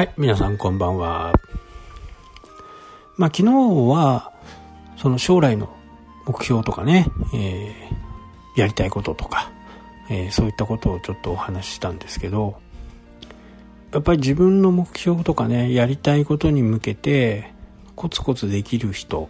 [0.00, 1.34] はい、皆さんこんばんは。
[3.18, 4.32] まあ昨日は、
[4.96, 5.68] その将来の
[6.24, 9.52] 目標とかね、えー、やりたいこととか、
[10.08, 12.58] えー、そういったことをちょっとお話ししたんですけど、
[13.92, 17.52] やっぱり自分の目標とかね、やりたいことに向けて、
[17.94, 19.28] コツコツできる人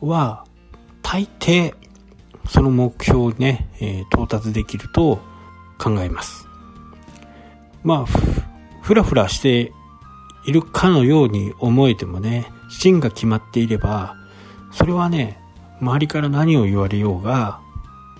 [0.00, 0.46] は、
[1.02, 1.74] 大抵、
[2.48, 5.18] その目標にね、えー、到達できると
[5.76, 6.48] 考えます。
[7.84, 8.06] まあ、
[8.80, 9.74] ふらふらして
[10.46, 14.16] いるかのように思えてもね、芯が決まっていれば、
[14.72, 15.38] それはね、
[15.80, 17.60] 周りから何を言われようが、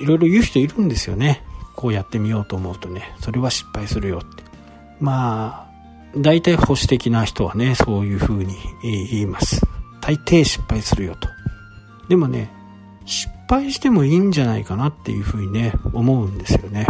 [0.01, 1.43] いろいろ言う人いるんですよね。
[1.75, 4.43] こうやってみようと思うとね、それは失敗するよって。
[5.01, 5.66] まあ、
[6.16, 9.66] 大体保守的な人はね、そういう風に言います。
[10.01, 11.29] 大抵失敗するよと。
[12.09, 12.51] でもね、
[13.05, 16.87] 失敗してもいいんじゃないかなっていう風にね、思うんですよね。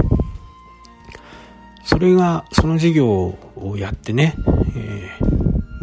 [1.84, 4.34] それが、その事業をやってね、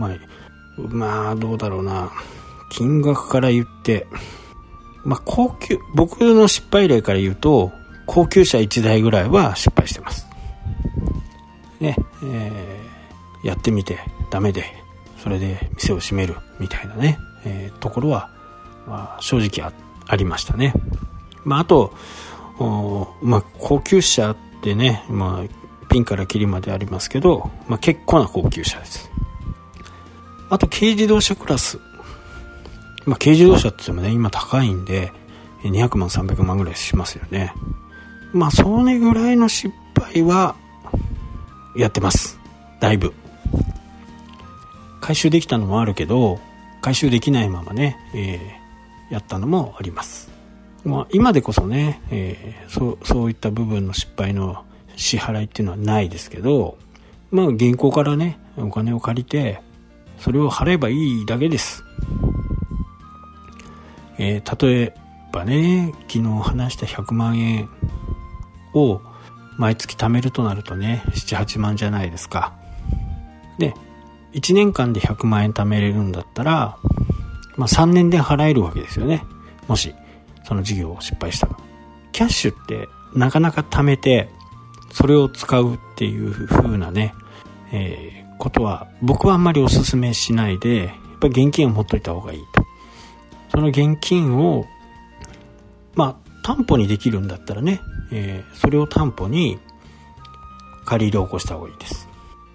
[0.04, 0.18] まあ、
[0.78, 2.12] まあ、どうだろうな。
[2.70, 4.08] 金額から言って、
[5.04, 7.72] まあ、高級、僕の失敗例から言うと、
[8.06, 10.28] 高級車1台ぐらいは失敗してます。
[11.80, 14.66] ね、えー、やってみてダメで、
[15.18, 18.30] それで店を閉めるみたいなね、えー、ところは、
[18.88, 19.72] まあ、正直
[20.08, 20.74] ありましたね。
[21.44, 21.94] まあ、あと、
[23.22, 29.12] まあ、高級車ってね、まあ、ピンからキリまでありますけど、まあ、結構な高級車です。
[30.54, 31.80] あと軽自動車クラス。
[33.08, 35.12] まあ、軽自動車って言ってもね、今高いんで、
[35.64, 37.56] 200万、300万ぐらいしますよね。
[38.34, 40.56] まあ、それぐらいの失敗は、
[41.76, 42.40] やってます。
[42.80, 43.14] だいぶ。
[45.02, 46.40] 回収できたのもあるけど、
[46.82, 50.30] 回収できないままね、えー、やったのもあります。
[50.86, 54.64] まあ、今でこそね、えー、そう、そういった部分の失敗の
[54.98, 56.78] 支払いっていうのはないですけど、
[57.32, 59.60] まあ銀行からね、お金を借りて、
[60.24, 61.84] それを払えばいいだけです。
[64.18, 64.94] えー、例え
[65.34, 67.70] ばね、昨日話した100万円
[68.74, 69.02] を
[69.58, 72.54] 毎月貯めるとなるとね、7、8万じゃないですか。
[73.58, 73.74] で、
[74.32, 76.78] 1年間で100万円貯めれるんだったら、
[77.58, 79.26] まあ3年で払えるわけですよね。
[79.68, 79.94] もし、
[80.46, 81.58] その事業を失敗したら。
[82.14, 84.30] キャッシュってなかなか貯めて、
[84.90, 87.14] それを使うっていう風なね、
[87.74, 92.64] えー、ことは僕はあんまりお勧めしないで、やっぱり現金を持っといた方がいいと。
[93.52, 94.66] その現金を、
[95.96, 99.60] まあ、担保にできるんだったらね、えー、それを担保に
[100.86, 102.08] 借り入れを起こした方がいいです。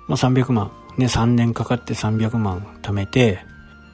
[0.08, 3.40] まあ、300万、ね、3年かかって300万貯めて、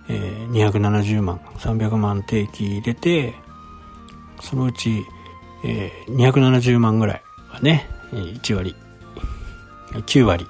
[0.09, 3.35] えー、270万、300万定期入れて、
[4.41, 5.05] そのうち、
[5.65, 8.75] えー、270万ぐらいはね、1割、
[9.93, 10.47] 9割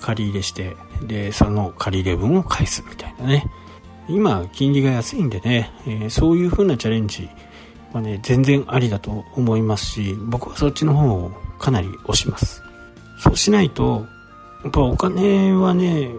[0.00, 3.46] 借り入れして、で、その借り入れ分を返すみたいなね。
[4.08, 7.28] 今、金利が安いんでね、えー、そういう風なチャレンジ
[7.92, 12.62] はね、全然ありだと思いますし、僕はそっちの方をかなり推します。
[13.18, 14.06] そうしないと、
[14.64, 16.10] やっぱお金はね、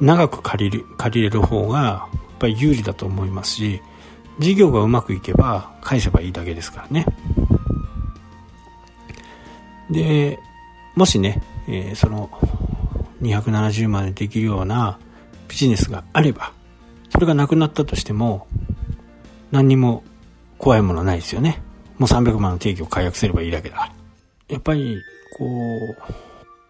[0.00, 3.82] 長く借りる、借りれる方が、やっぱり有利だと思いますし、
[4.38, 7.06] 事業がうまくいけば返せばいいだけですからね。
[9.90, 10.38] で、
[10.96, 12.30] もしね、えー、その
[13.22, 14.98] 270万でできるような
[15.48, 16.52] ビジネスがあれば、
[17.10, 18.46] それがなくなったとしても、
[19.50, 20.04] 何にも
[20.58, 21.62] 怖いものないですよね。
[21.98, 23.92] もう300万の定義を解約すればいいだけだ。
[24.48, 24.96] やっぱり、
[25.36, 26.12] こう、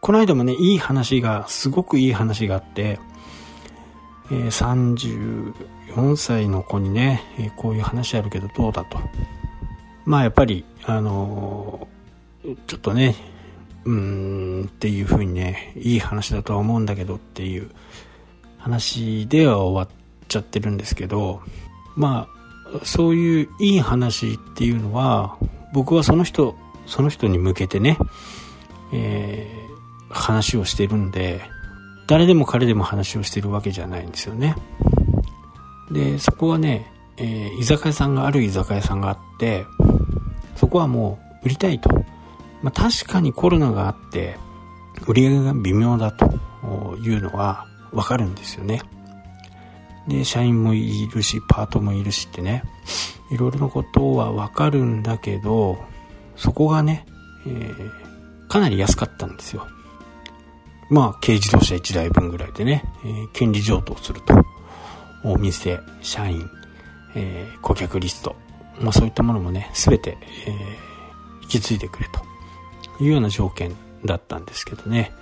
[0.00, 2.99] この間もね、いい話が、すごくいい話があって、
[4.31, 8.99] え、34歳の子にね、え、こういう話あるけどどうだと。
[10.05, 11.87] まあやっぱり、あの
[12.66, 13.15] ちょっとね、
[13.84, 17.70] うーんっていう風にね、いい話だとは思うんだけどっていう
[18.58, 19.96] 話では終わっ
[20.28, 21.41] ちゃってるんですけど、
[21.96, 22.28] ま
[22.74, 25.36] あ、そういういい話っていうのは、
[25.72, 26.56] 僕はその人、
[26.86, 27.97] その人に向けてね、
[28.92, 31.41] えー、話をしてるんで、
[32.06, 34.56] 誰でも彼でも話をしてるわけじゃないんですよね。
[35.91, 39.65] で、そこはね、えー、居酒屋さんがある居酒屋さんがあって、
[40.56, 41.91] そこはもう売りたいと。
[42.62, 44.36] まあ、確かにコロナがあって
[45.07, 46.27] 売り上げが微妙だと
[46.98, 48.83] いうのはわかるんですよね。
[50.09, 52.65] で、社員もいるし、パートもいるしってね、
[53.30, 55.78] いろいろなことはわかるんだけど、
[56.36, 57.07] そこがね、
[57.47, 59.66] えー、かなり安かったんですよ。
[60.89, 64.34] まあ、軽自動車1台分ぐらいでね、えー、権利譲渡すると。
[65.22, 66.48] お店、社員、
[67.15, 68.34] えー、顧客リスト、
[68.80, 70.16] まあそういったものもね、すべて、
[70.47, 72.29] えー、引き継いでくれと。
[73.00, 73.74] いうような条件
[74.04, 75.12] だったんですけどね。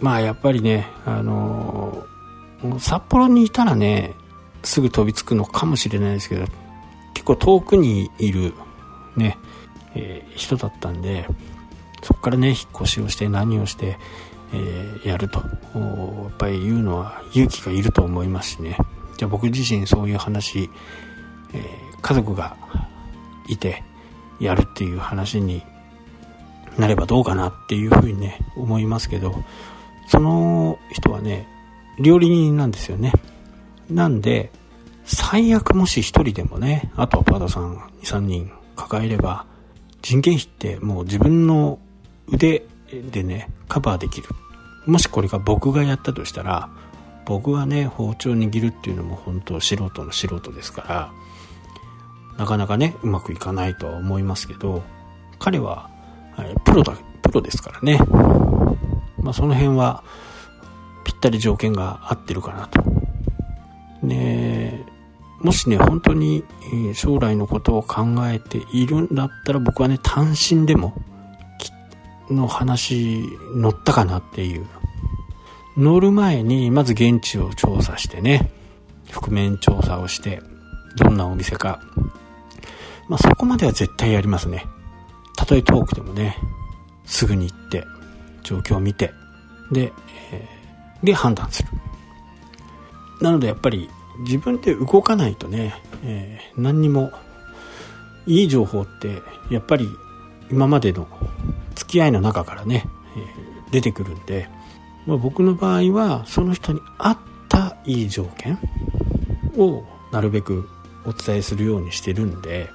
[0.00, 4.14] まあやっぱりね、あのー、札幌にいたらね、
[4.62, 6.46] すぐ飛びつくのかもしれないですけど、
[7.14, 8.54] 結構遠くにいる
[9.16, 9.38] ね、
[9.94, 11.26] えー、人だったんで、
[12.02, 13.98] そこからね、引っ越しをして何をして、
[14.52, 15.46] えー、やると、や
[16.28, 18.76] っぱり言うのは勇気がいると思いますしね。
[19.16, 20.68] じゃあ僕自身そういう話、
[21.54, 22.56] えー、家族が
[23.48, 23.84] いて
[24.40, 25.62] やるっていう話に
[26.78, 29.34] なればどうかなっていうふうにね、思いますけど、
[30.08, 31.46] その人はね、
[31.98, 33.12] 料理人なんですよね。
[33.90, 34.50] なんで、
[35.04, 39.46] 最悪もし一人でもね、あとはパートさん2、3人抱えれば、
[40.00, 41.78] 人件費ってもう自分の
[42.28, 42.64] 腕
[43.10, 44.28] でね、カバーできる。
[44.86, 46.68] もしこれが僕がやったとしたら、
[47.24, 51.12] 僕はね、包丁握るっていうのも本当素人の素人ですから、
[52.38, 54.82] なかなかね、うまくいかないとは思いますけど、
[55.38, 55.88] 彼は、
[56.72, 57.98] プロだ、プロですからね。
[59.18, 60.02] まあその辺は、
[61.04, 62.82] ぴったり条件が合ってるかなと。
[64.02, 64.82] ね
[65.42, 66.44] もしね、本当に
[66.94, 70.94] 将来のことを考えているんだったら僕はね、単身でも、
[72.30, 73.22] の話
[73.54, 74.66] 乗ったかなっていう。
[75.76, 78.50] 乗る前に、まず現地を調査してね、
[79.10, 80.40] 覆面調査をして、
[80.96, 81.80] どんなお店か。
[83.08, 84.64] まあ、そこまでは絶対やりますね。
[85.36, 86.38] たとえ遠くでもね、
[87.04, 87.86] すぐに行って、
[88.42, 89.12] 状況を見て、
[89.70, 89.92] で、
[90.32, 91.68] えー、で判断する。
[93.20, 93.88] なのでやっぱり
[94.20, 97.12] 自分で動かないとね、えー、何にも
[98.26, 99.88] いい情報ってやっぱり
[100.50, 101.08] 今までの
[101.74, 102.84] 付き合いの中からね、
[103.16, 104.48] えー、出てくるんで、
[105.06, 107.18] まあ、僕の場合はその人に合っ
[107.48, 108.58] たいい条件
[109.56, 110.68] をなるべく
[111.04, 112.70] お伝えするようにしてるんで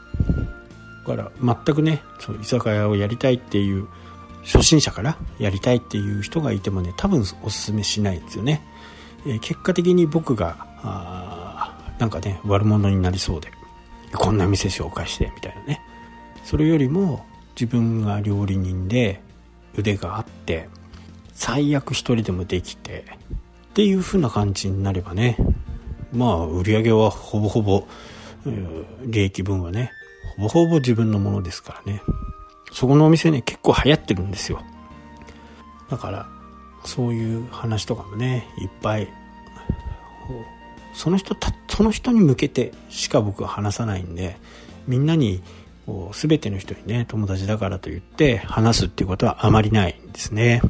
[1.05, 3.87] だから全くねその居酒屋をやりたいっていう
[4.47, 8.61] 初心者からやりたいっていう人がいてもね多分おすすめしないんですよね、
[9.25, 13.51] えー、結果的に僕があなんかね悪者になりそうで
[14.13, 15.81] こんな店紹介してみたいなね。
[16.43, 17.25] それよりも
[17.59, 19.19] 自分が料理人で
[19.75, 20.69] 腕があって
[21.33, 23.03] 最悪一人でもできて
[23.69, 25.37] っていう風な感じになればね
[26.13, 27.85] まあ売り上げはほぼほぼ、
[29.05, 29.91] 利益分はね
[30.37, 32.01] ほぼほぼ自分のものですからね。
[32.77, 34.61] そこのお店ね結構流行ってるんですよ。
[35.89, 36.27] だから
[36.85, 39.07] そういう話とかもねいっぱい。
[40.93, 44.37] その人たその人に向けてしか僕は話さないんで
[44.85, 45.41] みんなに
[45.87, 50.61] こう全ての人にね友達だからと言って話すっていうことはあまりないんですね。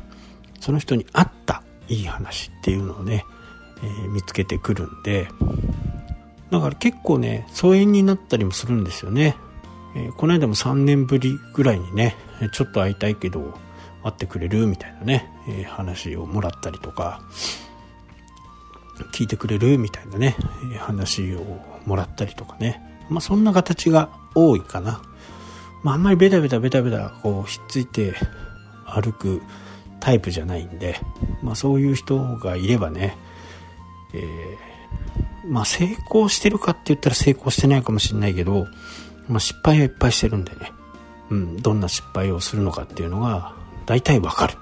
[0.61, 3.25] その人に合ったいい話っていうのをね、
[3.83, 5.27] えー、見つけてくるんで。
[6.51, 9.35] だから結構ね疎遠になったりもするんですよね、
[9.97, 12.15] えー、この間も3年ぶりぐらいにね
[12.51, 13.57] ちょっと会いたいけど
[14.03, 17.21] 会ってくれるみたいなね、えー、話をもらったりとか
[19.11, 20.35] 聞いてくれるみたいなね、
[20.79, 22.81] 話をもらったりとかね。
[23.09, 25.01] まあそんな形が多いかな。
[25.83, 28.15] まああんまりベタベタベタベタこうひっついて
[28.85, 29.41] 歩く
[29.99, 30.99] タイプじゃないんで、
[31.43, 33.17] まあそういう人がいればね、
[34.13, 38.67] えー、まあ成功してるかって言ったら成功してないかもしれないけど、
[39.27, 40.71] まあ失敗はいっぱいしてるんでね、
[41.29, 43.53] うん、どんな失敗をするのかっていうのが
[43.85, 44.55] 大体わかる。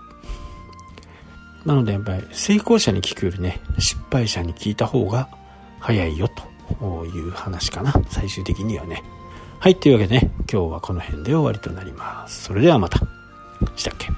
[1.65, 5.29] なのでやっぱり成功者に聞くよりね、失敗者に聞いた方が
[5.79, 6.29] 早いよ
[6.79, 7.93] という話かな。
[8.09, 9.03] 最終的にはね。
[9.59, 12.43] はい、というわけでね、今日はこの辺で終わりとなります。
[12.43, 12.99] それではまた。
[13.75, 14.09] したっけ？